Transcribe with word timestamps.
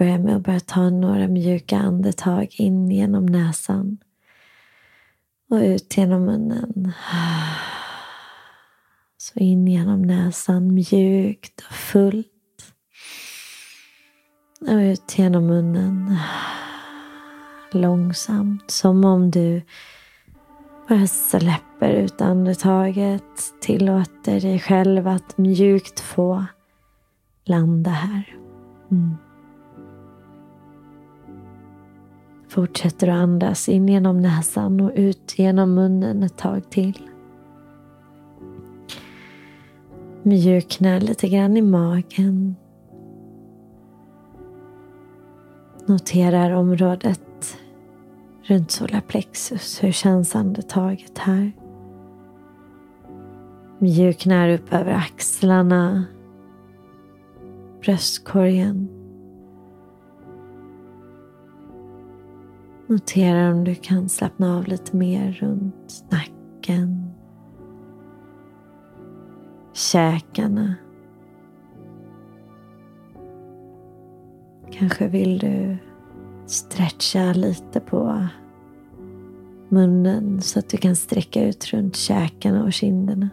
Börja 0.00 0.18
med 0.18 0.36
att 0.36 0.42
bara 0.42 0.60
ta 0.60 0.90
några 0.90 1.28
mjuka 1.28 1.78
andetag 1.78 2.48
in 2.50 2.90
genom 2.90 3.26
näsan 3.26 3.98
och 5.50 5.56
ut 5.56 5.96
genom 5.96 6.24
munnen. 6.24 6.92
Så 9.16 9.38
in 9.38 9.68
genom 9.68 10.02
näsan 10.02 10.74
mjukt 10.74 11.60
och 11.68 11.74
fullt. 11.74 12.74
Och 14.60 14.76
ut 14.76 15.18
genom 15.18 15.46
munnen. 15.46 16.16
Långsamt, 17.72 18.70
som 18.70 19.04
om 19.04 19.30
du 19.30 19.62
bara 20.88 21.06
släpper 21.06 21.90
ut 21.90 22.20
andetaget. 22.20 23.60
Tillåter 23.60 24.40
dig 24.40 24.58
själv 24.58 25.08
att 25.08 25.38
mjukt 25.38 26.00
få 26.00 26.44
landa 27.44 27.90
här. 27.90 28.36
Mm. 28.90 29.16
Fortsätter 32.50 33.08
att 33.08 33.14
andas 33.14 33.68
in 33.68 33.88
genom 33.88 34.20
näsan 34.20 34.80
och 34.80 34.92
ut 34.94 35.38
genom 35.38 35.74
munnen 35.74 36.22
ett 36.22 36.38
tag 36.38 36.70
till. 36.70 37.08
Mjukna 40.22 40.98
lite 40.98 41.28
grann 41.28 41.56
i 41.56 41.62
magen. 41.62 42.56
Noterar 45.86 46.50
området 46.50 47.58
runt 48.42 48.70
solarplexus. 48.70 49.82
Hur 49.82 49.92
känns 49.92 50.36
andetaget 50.36 51.18
här? 51.18 51.52
Mjuknar 53.78 54.48
upp 54.48 54.72
över 54.72 54.92
axlarna, 54.92 56.04
bröstkorgen. 57.80 58.99
Notera 62.90 63.52
om 63.52 63.64
du 63.64 63.74
kan 63.74 64.08
slappna 64.08 64.56
av 64.56 64.68
lite 64.68 64.96
mer 64.96 65.32
runt 65.32 66.04
nacken, 66.10 67.10
käkarna. 69.72 70.74
Kanske 74.70 75.08
vill 75.08 75.38
du 75.38 75.76
stretcha 76.46 77.32
lite 77.32 77.80
på 77.80 78.26
munnen 79.68 80.40
så 80.40 80.58
att 80.58 80.68
du 80.68 80.76
kan 80.76 80.96
sträcka 80.96 81.48
ut 81.48 81.72
runt 81.72 81.96
käkarna 81.96 82.64
och 82.64 82.72
kinderna. 82.72 83.28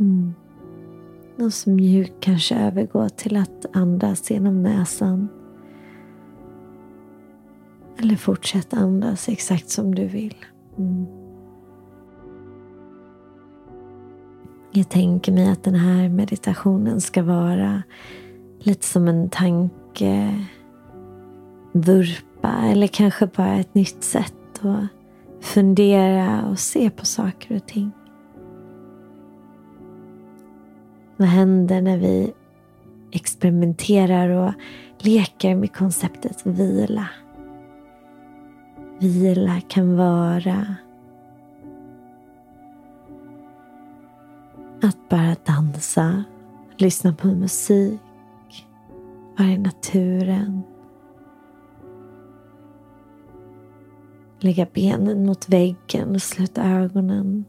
Mm. 0.00 0.34
Och 1.38 1.52
så 1.52 1.70
mjukt 1.70 2.14
kanske 2.20 2.54
övergå 2.54 3.08
till 3.08 3.36
att 3.36 3.76
andas 3.76 4.30
genom 4.30 4.62
näsan. 4.62 5.28
Eller 8.02 8.16
fortsätt 8.16 8.74
andas 8.74 9.28
exakt 9.28 9.70
som 9.70 9.94
du 9.94 10.06
vill. 10.06 10.36
Mm. 10.78 11.06
Jag 14.72 14.88
tänker 14.88 15.32
mig 15.32 15.48
att 15.48 15.64
den 15.64 15.74
här 15.74 16.08
meditationen 16.08 17.00
ska 17.00 17.22
vara 17.22 17.82
lite 18.58 18.86
som 18.86 19.08
en 19.08 19.30
tankevurpa 19.30 20.52
eller 22.64 22.86
kanske 22.86 23.26
bara 23.26 23.54
ett 23.54 23.74
nytt 23.74 24.04
sätt 24.04 24.60
att 24.60 24.86
fundera 25.40 26.46
och 26.46 26.58
se 26.58 26.90
på 26.90 27.06
saker 27.06 27.56
och 27.56 27.66
ting. 27.66 27.90
Vad 31.16 31.28
händer 31.28 31.82
när 31.82 31.98
vi 31.98 32.32
experimenterar 33.12 34.28
och 34.28 34.52
leker 34.98 35.54
med 35.54 35.72
konceptet 35.72 36.46
vila? 36.46 37.08
Vila 38.98 39.60
kan 39.60 39.96
vara 39.96 40.76
att 44.82 45.08
bara 45.08 45.36
dansa, 45.44 46.24
lyssna 46.76 47.12
på 47.12 47.26
musik, 47.26 48.00
vara 49.38 49.48
i 49.48 49.58
naturen. 49.58 50.62
Lägga 54.40 54.66
benen 54.72 55.26
mot 55.26 55.48
väggen 55.48 56.14
och 56.14 56.22
sluta 56.22 56.62
ögonen. 56.62 57.44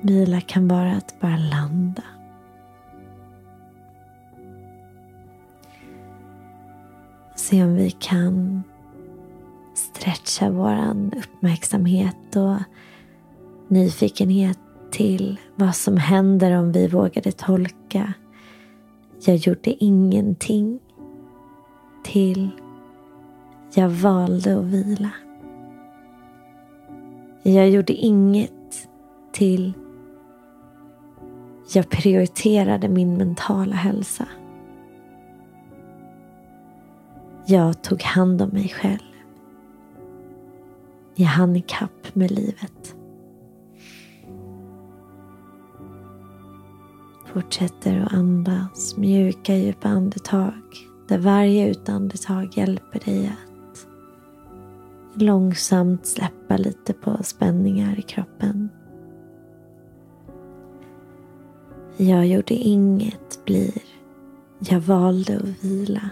Vila 0.00 0.40
kan 0.40 0.68
vara 0.68 0.92
att 0.92 1.20
bara 1.20 1.36
landa. 1.36 2.02
Se 7.42 7.64
om 7.64 7.74
vi 7.74 7.90
kan 7.90 8.62
stretcha 9.74 10.50
vår 10.50 10.96
uppmärksamhet 11.16 12.36
och 12.36 12.56
nyfikenhet 13.68 14.58
till 14.90 15.40
vad 15.54 15.76
som 15.76 15.96
händer 15.96 16.58
om 16.58 16.72
vi 16.72 16.88
vågade 16.88 17.32
tolka 17.32 18.12
jag 19.24 19.36
gjorde 19.36 19.84
ingenting 19.84 20.78
till 22.04 22.50
jag 23.74 23.88
valde 23.88 24.58
att 24.58 24.64
vila. 24.64 25.10
Jag 27.42 27.70
gjorde 27.70 27.92
inget 27.92 28.88
till 29.32 29.72
jag 31.74 31.88
prioriterade 31.90 32.88
min 32.88 33.16
mentala 33.16 33.74
hälsa. 33.74 34.26
Jag 37.46 37.82
tog 37.82 38.02
hand 38.02 38.42
om 38.42 38.48
mig 38.48 38.68
själv. 38.68 39.12
Jag 41.14 41.26
hann 41.26 41.56
ikapp 41.56 42.14
med 42.14 42.30
livet. 42.30 42.96
Fortsätter 47.32 48.00
att 48.00 48.12
andas 48.12 48.96
mjuka 48.96 49.56
djupa 49.56 49.88
andetag 49.88 50.62
där 51.08 51.18
varje 51.18 51.70
utandetag 51.70 52.58
hjälper 52.58 53.00
dig 53.00 53.26
att 53.26 53.86
långsamt 55.22 56.06
släppa 56.06 56.56
lite 56.56 56.92
på 56.92 57.18
spänningar 57.22 57.98
i 57.98 58.02
kroppen. 58.02 58.68
Jag 61.96 62.26
gjorde 62.26 62.54
inget 62.54 63.44
blir 63.44 63.82
jag 64.58 64.80
valde 64.80 65.36
att 65.36 65.64
vila. 65.64 66.10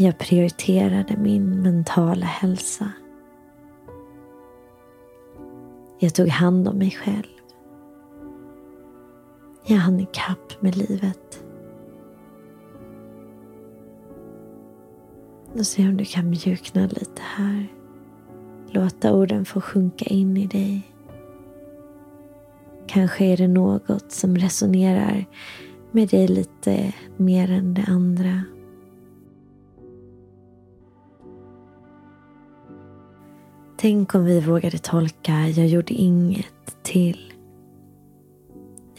Jag 0.00 0.18
prioriterade 0.18 1.16
min 1.16 1.62
mentala 1.62 2.26
hälsa. 2.26 2.92
Jag 5.98 6.14
tog 6.14 6.28
hand 6.28 6.68
om 6.68 6.78
mig 6.78 6.90
själv. 6.90 7.26
Jag 9.66 9.76
hann 9.76 10.00
ikapp 10.00 10.62
med 10.62 10.76
livet. 10.76 11.44
Och 15.52 15.66
se 15.66 15.88
om 15.88 15.96
du 15.96 16.04
kan 16.04 16.30
mjukna 16.30 16.86
lite 16.86 17.22
här. 17.22 17.72
Låta 18.70 19.14
orden 19.14 19.44
få 19.44 19.60
sjunka 19.60 20.04
in 20.04 20.36
i 20.36 20.46
dig. 20.46 20.92
Kanske 22.86 23.24
är 23.24 23.36
det 23.36 23.48
något 23.48 24.12
som 24.12 24.36
resonerar 24.36 25.26
med 25.90 26.08
dig 26.08 26.28
lite 26.28 26.92
mer 27.16 27.50
än 27.50 27.74
det 27.74 27.84
andra. 27.88 28.42
Tänk 33.80 34.14
om 34.14 34.24
vi 34.24 34.40
vågade 34.40 34.78
tolka 34.78 35.48
jag 35.48 35.66
gjorde 35.66 35.94
inget 35.94 36.82
till 36.82 37.32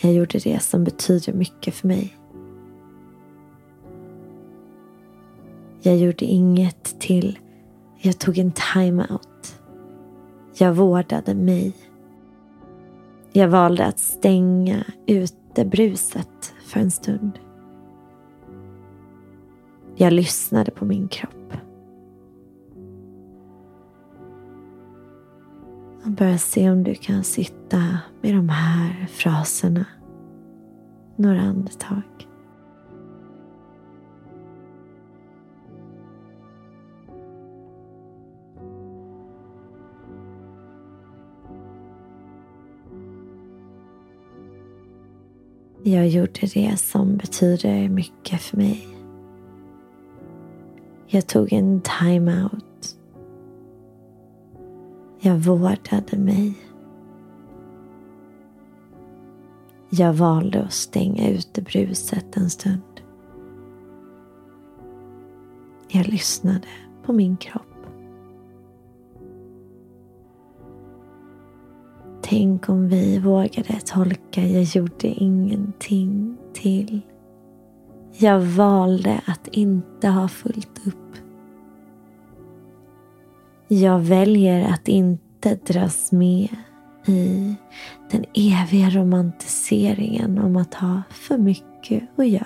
jag 0.02 0.14
gjorde 0.14 0.40
det 0.40 0.60
som 0.60 0.84
betyder 0.84 1.34
mycket 1.34 1.74
för 1.74 1.88
mig. 1.88 2.18
Jag 5.82 5.98
gjorde 5.98 6.26
inget 6.26 7.00
till 7.00 7.40
jag 8.02 8.20
tog 8.20 8.38
en 8.38 8.52
time-out. 8.52 9.62
Jag 10.58 10.74
vårdade 10.74 11.36
mig. 11.36 11.74
Jag 13.32 13.48
valde 13.48 13.86
att 13.86 14.00
stänga 14.00 14.84
ute 15.08 15.66
bruset 15.66 16.54
för 16.66 16.80
en 16.80 16.92
stund. 16.92 17.40
Jag 19.96 20.14
lyssnade 20.14 20.72
på 20.72 20.86
min 20.86 21.08
kropp. 21.08 21.54
Börja 26.20 26.38
se 26.38 26.70
om 26.70 26.84
du 26.84 26.96
kan 26.96 27.24
sitta 27.24 27.98
med 28.22 28.36
de 28.36 28.50
här 28.50 29.08
fraserna 29.10 29.86
några 31.16 31.42
andetag. 31.42 32.02
Jag 45.84 46.08
gjorde 46.08 46.48
det 46.54 46.80
som 46.80 47.18
betyder 47.18 47.90
mycket 47.90 48.42
för 48.42 48.58
mig. 48.58 48.88
Jag 51.08 51.28
tog 51.28 51.54
en 51.54 51.82
time-out. 51.82 52.99
Jag 55.22 55.38
vårdade 55.38 56.18
mig. 56.18 56.54
Jag 59.90 60.14
valde 60.14 60.64
att 60.64 60.74
stänga 60.74 61.30
ute 61.30 61.62
bruset 61.62 62.38
en 62.38 62.50
stund. 62.50 62.82
Jag 65.88 66.08
lyssnade 66.08 66.68
på 67.06 67.14
min 67.14 67.38
kropp. 67.38 67.64
Tänk 72.22 72.70
om 72.70 72.88
vi 72.88 73.20
vågade 73.20 73.80
tolka 73.86 74.42
jag 74.48 74.64
gjorde 74.64 75.08
ingenting 75.08 76.38
till. 76.54 77.02
Jag 78.18 78.42
valde 78.42 79.22
att 79.26 79.48
inte 79.48 80.08
ha 80.08 80.28
fullt 80.28 80.88
upp. 80.88 81.09
Jag 83.72 84.00
väljer 84.00 84.74
att 84.74 84.88
inte 84.88 85.56
dras 85.56 86.12
med 86.12 86.50
i 87.06 87.56
den 88.12 88.26
eviga 88.34 88.90
romantiseringen 88.90 90.38
om 90.38 90.56
att 90.56 90.74
ha 90.74 91.02
för 91.10 91.38
mycket 91.38 92.04
att 92.16 92.28
göra. 92.28 92.46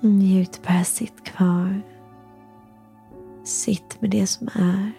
Njut 0.00 0.60
bara, 0.66 0.84
sitt 0.84 1.24
kvar. 1.24 1.82
Sitt 3.44 4.00
med 4.00 4.10
det 4.10 4.26
som 4.26 4.48
är. 4.54 4.92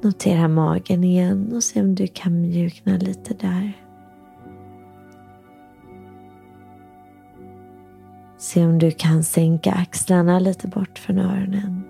Notera 0.00 0.48
magen 0.48 1.04
igen 1.04 1.52
och 1.54 1.64
se 1.64 1.80
om 1.80 1.94
du 1.94 2.06
kan 2.06 2.40
mjukna 2.40 2.96
lite 2.96 3.34
där. 3.34 3.72
Se 8.42 8.64
om 8.66 8.78
du 8.78 8.90
kan 8.90 9.24
sänka 9.24 9.72
axlarna 9.72 10.38
lite 10.38 10.68
bort 10.68 10.98
från 10.98 11.18
öronen. 11.18 11.82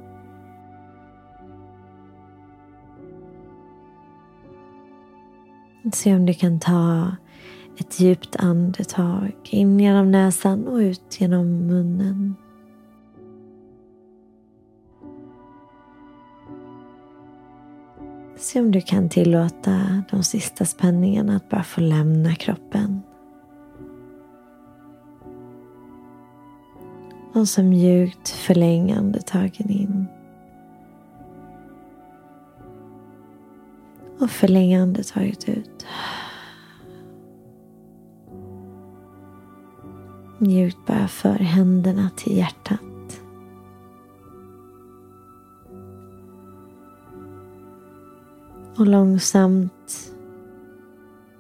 Se 5.92 6.14
om 6.14 6.26
du 6.26 6.34
kan 6.34 6.60
ta 6.60 7.16
ett 7.78 8.00
djupt 8.00 8.36
andetag 8.36 9.32
in 9.44 9.80
genom 9.80 10.10
näsan 10.10 10.66
och 10.66 10.76
ut 10.76 11.20
genom 11.20 11.66
munnen. 11.66 12.34
Se 18.36 18.60
om 18.60 18.70
du 18.70 18.80
kan 18.80 19.08
tillåta 19.08 20.02
de 20.10 20.22
sista 20.22 20.64
spänningarna 20.64 21.36
att 21.36 21.48
bara 21.48 21.64
få 21.64 21.80
lämna 21.80 22.34
kroppen. 22.34 23.02
Och 27.34 27.48
så 27.48 27.62
mjukt 27.62 28.28
förläng 28.28 28.92
andetagen 28.92 29.70
in. 29.70 30.06
Och 34.20 34.30
förläng 34.30 34.74
andetaget 34.74 35.48
ut. 35.48 35.86
Mjukt 40.38 40.86
bara 40.86 41.08
för 41.08 41.34
händerna 41.34 42.10
till 42.16 42.36
hjärtat. 42.36 42.80
Och 48.78 48.86
långsamt 48.86 50.14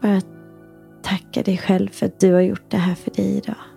bara 0.00 0.20
tacka 1.02 1.42
dig 1.42 1.58
själv 1.58 1.88
för 1.88 2.06
att 2.06 2.20
du 2.20 2.32
har 2.32 2.40
gjort 2.40 2.70
det 2.70 2.76
här 2.76 2.94
för 2.94 3.10
dig 3.10 3.36
idag. 3.36 3.71